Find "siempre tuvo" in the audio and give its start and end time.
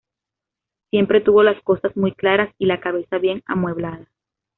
0.89-1.43